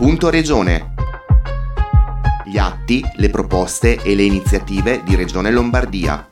[0.00, 0.94] Punto Regione.
[2.46, 6.26] Gli atti, le proposte e le iniziative di Regione Lombardia.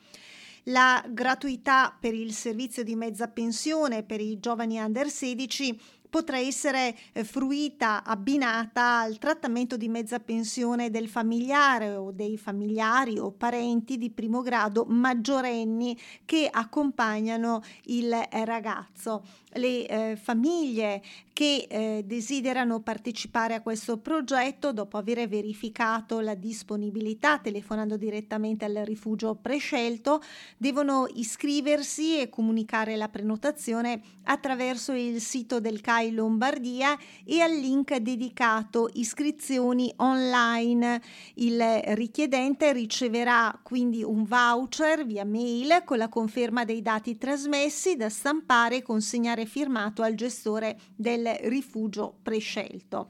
[0.69, 5.79] La gratuità per il servizio di mezza pensione per i giovani under 16
[6.15, 13.19] potrà essere eh, fruita abbinata al trattamento di mezza pensione del familiare o dei familiari
[13.19, 19.25] o parenti di primo grado maggiorenni che accompagnano il eh, ragazzo.
[19.57, 21.03] Le eh, famiglie
[21.33, 28.83] che eh, desiderano partecipare a questo progetto dopo aver verificato la disponibilità telefonando direttamente al
[28.85, 30.23] rifugio prescelto
[30.57, 37.53] devono iscriversi e comunicare la prenotazione attraverso il sito del CAI Rai Lombardia e al
[37.53, 41.01] link dedicato iscrizioni online.
[41.35, 41.61] Il
[41.95, 48.77] richiedente riceverà quindi un voucher via mail con la conferma dei dati trasmessi da stampare
[48.77, 53.09] e consegnare firmato al gestore del rifugio prescelto.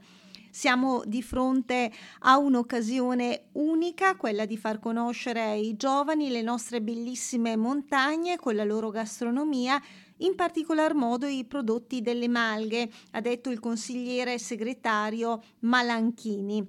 [0.49, 7.57] Siamo di fronte a un'occasione unica, quella di far conoscere ai giovani le nostre bellissime
[7.57, 9.81] montagne con la loro gastronomia,
[10.17, 16.65] in particolar modo i prodotti delle malghe, ha detto il consigliere segretario Malanchini.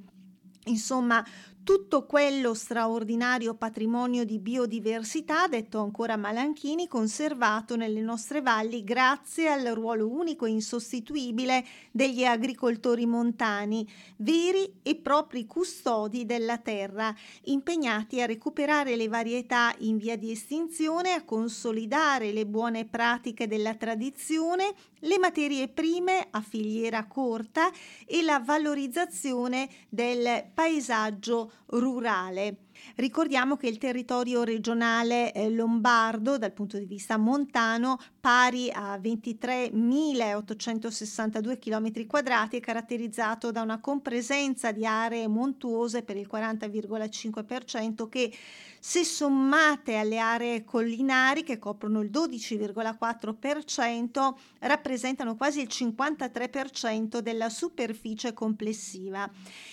[0.65, 1.25] Insomma,
[1.67, 9.65] tutto quello straordinario patrimonio di biodiversità, detto ancora Malanchini, conservato nelle nostre valli grazie al
[9.75, 13.85] ruolo unico e insostituibile degli agricoltori montani,
[14.19, 17.13] veri e propri custodi della terra,
[17.47, 23.75] impegnati a recuperare le varietà in via di estinzione, a consolidare le buone pratiche della
[23.75, 27.73] tradizione, le materie prime a filiera corta
[28.07, 32.57] e la valorizzazione del paesaggio rurale.
[32.97, 41.59] Ricordiamo che il territorio regionale eh, lombardo dal punto di vista montano pari a 23.862
[41.59, 48.31] km quadrati è caratterizzato da una compresenza di aree montuose per il 40,5% che
[48.79, 58.33] se sommate alle aree collinari che coprono il 12,4% rappresentano quasi il 53% della superficie
[58.33, 59.29] complessiva.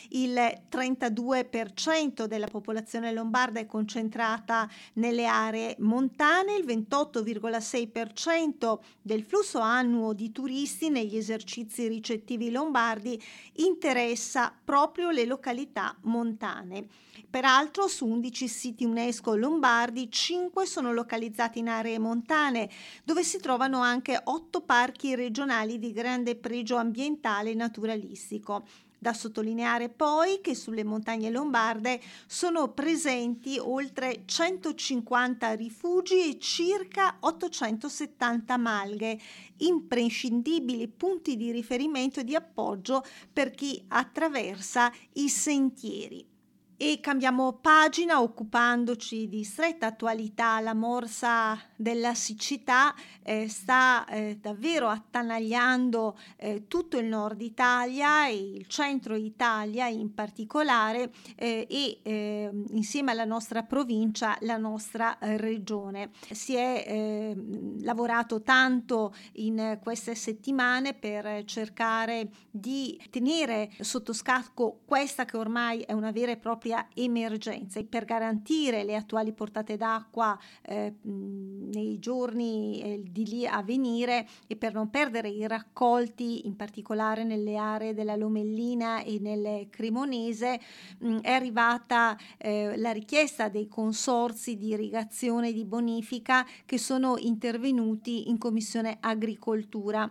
[0.09, 0.33] Il
[0.69, 10.31] 32% della popolazione lombarda è concentrata nelle aree montane, il 28,6% del flusso annuo di
[10.31, 13.21] turisti negli esercizi ricettivi lombardi
[13.53, 16.87] interessa proprio le località montane.
[17.29, 19.02] Peraltro su 11 siti UNESCO
[19.35, 22.69] lombardi 5 sono localizzati in aree montane,
[23.03, 28.65] dove si trovano anche 8 parchi regionali di grande pregio ambientale e naturalistico.
[29.03, 38.55] Da sottolineare poi che sulle montagne lombarde sono presenti oltre 150 rifugi e circa 870
[38.55, 39.19] malghe,
[39.57, 43.03] imprescindibili punti di riferimento e di appoggio
[43.33, 46.32] per chi attraversa i sentieri.
[46.75, 50.59] E cambiamo pagina occupandoci di stretta attualità.
[50.59, 58.35] La morsa della siccità eh, sta eh, davvero attanagliando eh, tutto il nord Italia e
[58.35, 65.37] il centro Italia in particolare eh, e ehm, insieme alla nostra provincia la nostra eh,
[65.37, 66.09] regione.
[66.31, 75.25] Si è ehm, lavorato tanto in queste settimane per cercare di tenere sotto scacco questa
[75.25, 79.75] che ormai è una vera e propria propria emergenza e per garantire le attuali portate
[79.75, 86.47] d'acqua eh, nei giorni eh, di lì a venire e per non perdere i raccolti,
[86.47, 90.61] in particolare nelle aree della Lomellina e nel Cremonese,
[90.99, 97.17] mh, è arrivata eh, la richiesta dei consorzi di irrigazione e di bonifica che sono
[97.17, 100.09] intervenuti in Commissione Agricoltura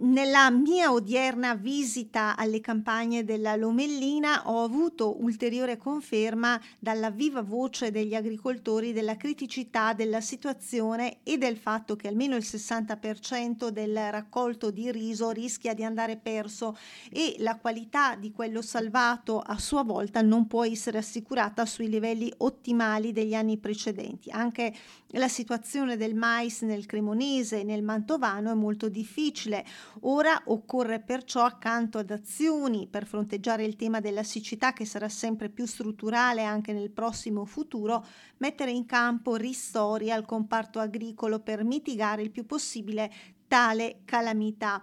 [0.00, 7.90] nella mia odierna visita alle campagne della Lomellina ho avuto ulteriore conferma dalla viva voce
[7.90, 14.70] degli agricoltori della criticità della situazione e del fatto che almeno il 60% del raccolto
[14.70, 16.76] di riso rischia di andare perso
[17.10, 22.32] e la qualità di quello salvato a sua volta non può essere assicurata sui livelli
[22.38, 24.30] ottimali degli anni precedenti.
[24.30, 24.72] Anche
[25.12, 29.64] la situazione del mais nel Cremonese e nel Mantovano è molto difficile
[30.02, 35.48] Ora occorre perciò, accanto ad azioni per fronteggiare il tema della siccità che sarà sempre
[35.48, 38.04] più strutturale anche nel prossimo futuro,
[38.38, 43.10] mettere in campo ristori al comparto agricolo per mitigare il più possibile
[43.48, 44.82] tale calamità.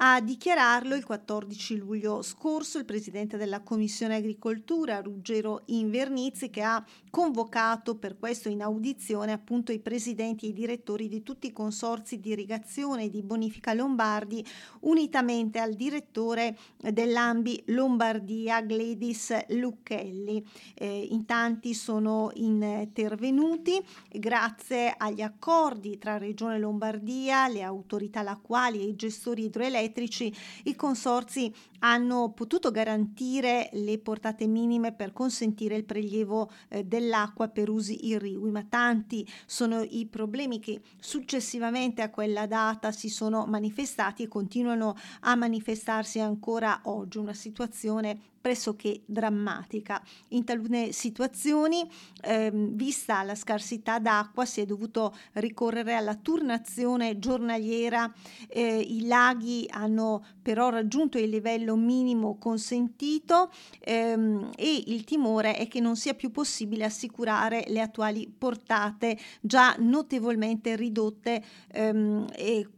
[0.00, 6.84] A dichiararlo il 14 luglio scorso il presidente della Commissione Agricoltura, Ruggero Invernizzi, che ha
[7.10, 12.20] convocato per questo in audizione appunto i presidenti e i direttori di tutti i consorzi
[12.20, 14.46] di irrigazione di bonifica lombardi,
[14.82, 20.46] unitamente al direttore dell'Ambi Lombardia, Gladys Lucchelli.
[20.74, 28.84] Eh, in tanti sono intervenuti grazie agli accordi tra Regione Lombardia, le autorità lacquali e
[28.84, 30.32] i gestori idroelettrici elettrici,
[30.64, 37.68] i consorzi hanno potuto garantire le portate minime per consentire il prelievo eh, dell'acqua per
[37.68, 44.24] usi irrigui, ma tanti sono i problemi che successivamente a quella data si sono manifestati
[44.24, 50.02] e continuano a manifestarsi ancora oggi, una situazione pressoché drammatica.
[50.28, 51.86] In talune situazioni,
[52.22, 58.10] ehm, vista la scarsità d'acqua, si è dovuto ricorrere alla turnazione giornaliera.
[58.48, 63.50] Eh, I laghi hanno però raggiunto il livello minimo consentito
[63.80, 69.76] ehm, e il timore è che non sia più possibile assicurare le attuali portate già
[69.78, 72.24] notevolmente ridotte ehm,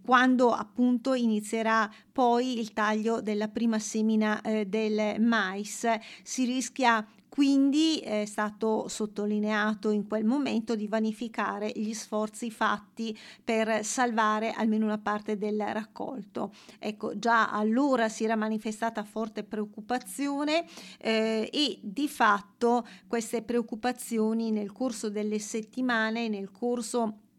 [0.05, 5.60] quando appunto inizierà poi il taglio della prima semina eh, del mais.
[5.65, 13.85] Si rischia quindi è stato sottolineato in quel momento di vanificare gli sforzi fatti per
[13.85, 16.53] salvare almeno una parte del raccolto.
[16.81, 20.67] Ecco, già allora si era manifestata forte preoccupazione
[20.99, 27.30] eh, e di fatto queste preoccupazioni nel corso delle settimane, nel corso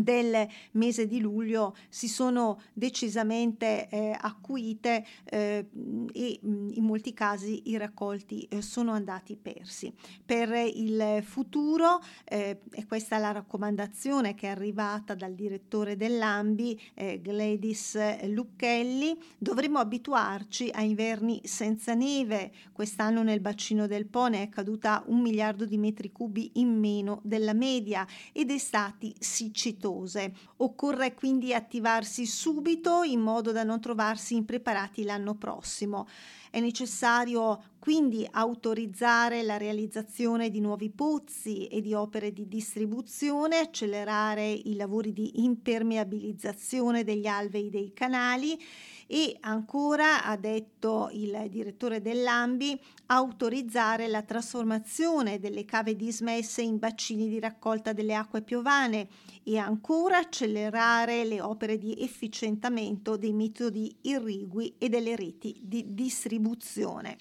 [0.00, 5.66] del mese di luglio si sono decisamente eh, acuite eh,
[6.12, 9.92] e in molti casi i raccolti eh, sono andati persi.
[10.24, 16.80] Per il futuro, eh, e questa è la raccomandazione che è arrivata dal direttore dell'AMBI,
[16.94, 22.52] eh, Gladys Lucchelli, dovremo abituarci a inverni senza neve.
[22.72, 27.52] Quest'anno nel bacino del Pone è caduta un miliardo di metri cubi in meno della
[27.52, 30.32] media ed estati siccitose dignitose.
[30.58, 36.06] Occorre quindi attivarsi subito in modo da non trovarsi impreparati l'anno prossimo.
[36.50, 44.48] È necessario quindi autorizzare la realizzazione di nuovi pozzi e di opere di distribuzione, accelerare
[44.48, 48.58] i lavori di impermeabilizzazione degli alvei dei canali
[49.12, 57.28] e ancora, ha detto il direttore dell'AMBI, autorizzare la trasformazione delle cave dismesse in bacini
[57.28, 59.08] di raccolta delle acque piovane
[59.42, 67.18] e ancora accelerare le opere di efficientamento dei metodi irrigui e delle reti di distribuzione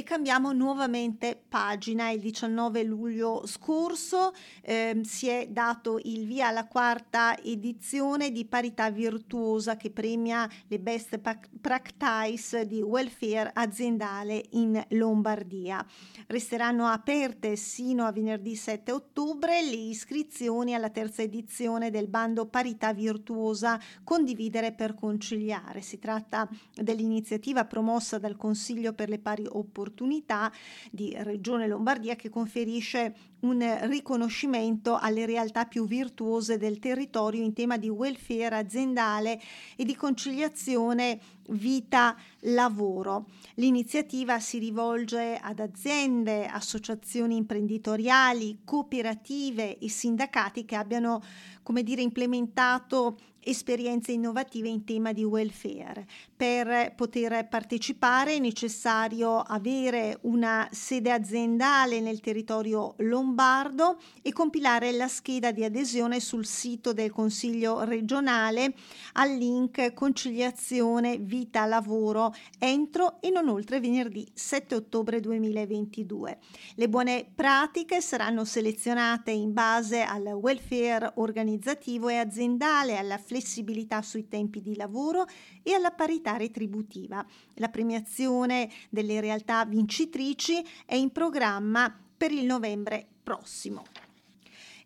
[0.00, 2.08] e cambiamo nuovamente pagina.
[2.08, 8.90] Il 19 luglio scorso eh, si è dato il via alla quarta edizione di Parità
[8.90, 11.20] Virtuosa che premia le best
[11.60, 15.84] practice di welfare aziendale in Lombardia.
[16.28, 22.94] Resteranno aperte sino a venerdì 7 ottobre le iscrizioni alla terza edizione del bando Parità
[22.94, 25.82] Virtuosa Condividere per conciliare.
[25.82, 30.52] Si tratta dell'iniziativa promossa dal Consiglio per le pari opportunità opportunità
[30.90, 37.76] di Regione Lombardia che conferisce un riconoscimento alle realtà più virtuose del territorio in tema
[37.76, 39.40] di welfare aziendale
[39.76, 41.18] e di conciliazione
[41.48, 43.26] vita-lavoro.
[43.54, 51.22] L'iniziativa si rivolge ad aziende, associazioni imprenditoriali, cooperative e sindacati che abbiano
[51.62, 56.06] come dire, implementato esperienze innovative in tema di welfare.
[56.36, 65.08] Per poter partecipare è necessario avere una sede aziendale nel territorio lombardo e compilare la
[65.08, 68.74] scheda di adesione sul sito del Consiglio regionale
[69.14, 76.38] al link conciliazione vita lavoro entro e non oltre venerdì 7 ottobre 2022.
[76.74, 84.26] Le buone pratiche saranno selezionate in base al welfare organizzativo e aziendale, alla flessibilità sui
[84.26, 85.24] tempi di lavoro
[85.62, 87.24] e alla parità retributiva.
[87.54, 93.99] La premiazione delle realtà vincitrici è in programma per il novembre prossimo.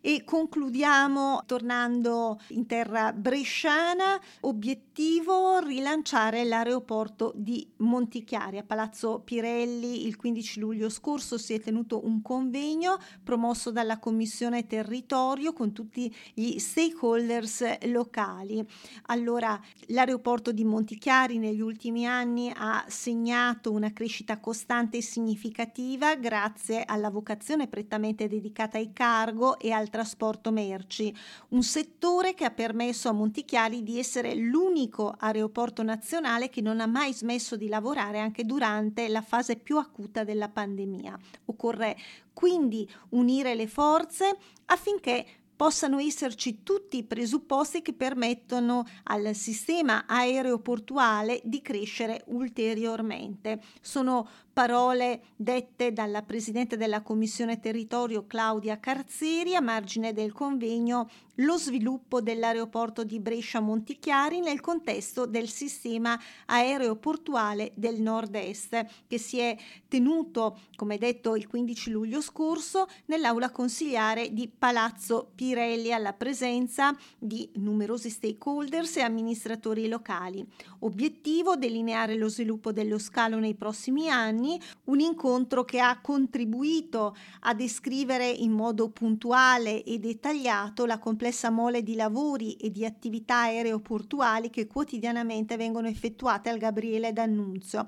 [0.07, 8.59] E concludiamo tornando in terra bresciana, obiettivo rilanciare l'aeroporto di Montichiari.
[8.59, 14.67] A Palazzo Pirelli il 15 luglio scorso si è tenuto un convegno promosso dalla Commissione
[14.67, 18.63] Territorio con tutti gli stakeholders locali.
[19.07, 26.83] Allora, l'aeroporto di Montichiari negli ultimi anni ha segnato una crescita costante e significativa grazie
[26.85, 31.15] alla vocazione prettamente dedicata ai cargo e al trasporto merci,
[31.49, 36.85] un settore che ha permesso a Montichiari di essere l'unico aeroporto nazionale che non ha
[36.85, 41.17] mai smesso di lavorare anche durante la fase più acuta della pandemia.
[41.45, 41.95] Occorre
[42.33, 45.25] quindi unire le forze affinché
[45.55, 53.61] possano esserci tutti i presupposti che permettono al sistema aeroportuale di crescere ulteriormente.
[53.79, 61.09] Sono parole dette dalla Presidente della Commissione Territorio Claudia Carzeri a margine del convegno
[61.39, 69.39] Lo sviluppo dell'aeroporto di Brescia Montichiari nel contesto del sistema aeroportuale del nord-est che si
[69.39, 69.57] è
[69.89, 77.49] tenuto, come detto, il 15 luglio scorso nell'aula consigliare di Palazzo Pirelli alla presenza di
[77.55, 80.47] numerosi stakeholders e amministratori locali.
[80.79, 87.15] Obiettivo delineare lo sviluppo dello scalo nei prossimi anni anni, un incontro che ha contribuito
[87.41, 93.41] a descrivere in modo puntuale e dettagliato la complessa mole di lavori e di attività
[93.41, 97.87] aeroportuali che quotidianamente vengono effettuate al Gabriele D'Annunzio.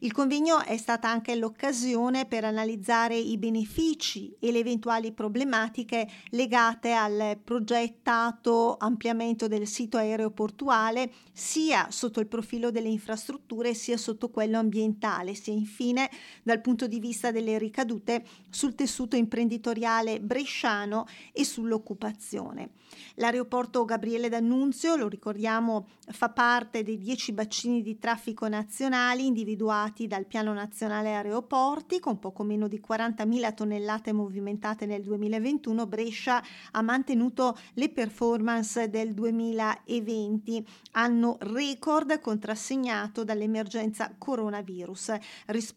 [0.00, 6.92] Il convegno è stata anche l'occasione per analizzare i benefici e le eventuali problematiche legate
[6.92, 14.58] al progettato ampliamento del sito aeroportuale sia sotto il profilo delle infrastrutture sia sotto quello
[14.58, 16.10] ambientale, sia infine infine
[16.42, 22.70] dal punto di vista delle ricadute sul tessuto imprenditoriale bresciano e sull'occupazione.
[23.16, 30.26] L'aeroporto Gabriele D'Annunzio, lo ricordiamo, fa parte dei dieci bacini di traffico nazionali individuati dal
[30.26, 35.86] Piano Nazionale Aeroporti con poco meno di 40.000 tonnellate movimentate nel 2021.
[35.86, 36.42] Brescia
[36.72, 45.16] ha mantenuto le performance del 2020, anno record contrassegnato dall'emergenza coronavirus.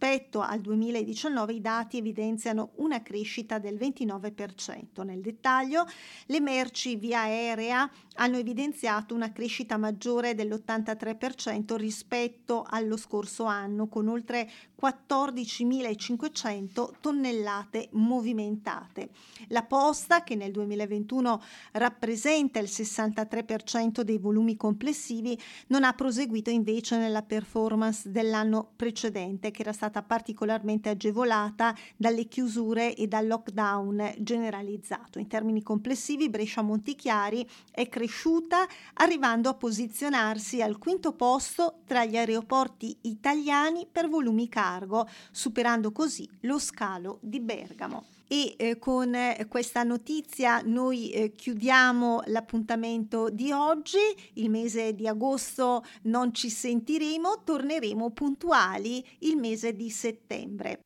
[0.03, 5.03] Rispetto al 2019 i dati evidenziano una crescita del 29%.
[5.03, 5.85] Nel dettaglio,
[6.25, 14.07] le merci via aerea hanno evidenziato una crescita maggiore dell'83% rispetto allo scorso anno, con
[14.07, 14.49] oltre
[14.81, 19.09] 14.500 tonnellate movimentate.
[19.49, 21.43] La posta, che nel 2021
[21.73, 29.61] rappresenta il 63% dei volumi complessivi, non ha proseguito invece nella performance dell'anno precedente, che
[29.61, 35.19] era stata particolarmente agevolata dalle chiusure e dal lockdown generalizzato.
[35.19, 42.15] In termini complessivi, Brescia Montichiari è cresciuta arrivando a posizionarsi al quinto posto tra gli
[42.15, 48.20] aeroporti italiani per volumi cargo, superando così lo scalo di Bergamo.
[48.33, 53.97] E eh, con eh, questa notizia noi eh, chiudiamo l'appuntamento di oggi,
[54.35, 60.79] il mese di agosto non ci sentiremo, torneremo puntuali il mese di settembre.